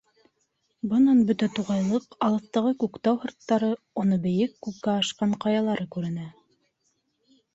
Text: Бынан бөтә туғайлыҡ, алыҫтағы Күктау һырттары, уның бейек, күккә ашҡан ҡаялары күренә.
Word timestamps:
Бынан 0.93 1.19
бөтә 1.31 1.49
туғайлыҡ, 1.57 2.05
алыҫтағы 2.27 2.71
Күктау 2.83 3.19
һырттары, 3.25 3.69
уның 4.03 4.21
бейек, 4.23 4.57
күккә 4.69 4.97
ашҡан 5.03 5.35
ҡаялары 5.45 5.87
күренә. 5.97 6.25